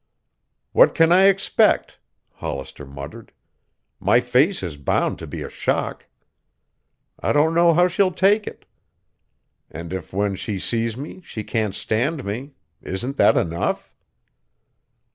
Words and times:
"What 0.71 0.95
can 0.95 1.11
I 1.11 1.25
expect?" 1.25 1.99
Hollister 2.37 2.87
muttered. 2.87 3.31
"My 3.99 4.19
face 4.19 4.63
is 4.63 4.75
bound 4.75 5.19
to 5.19 5.27
be 5.27 5.43
a 5.43 5.47
shock. 5.51 6.07
I 7.19 7.31
don't 7.31 7.53
know 7.53 7.75
how 7.75 7.87
she'll 7.87 8.11
take 8.11 8.47
it. 8.47 8.65
And 9.69 9.93
if 9.93 10.11
when 10.11 10.33
she 10.33 10.57
sees 10.57 10.97
me 10.97 11.21
she 11.21 11.43
can't 11.43 11.75
stand 11.75 12.25
me 12.25 12.53
isn't 12.81 13.17
that 13.17 13.37
enough?" 13.37 13.93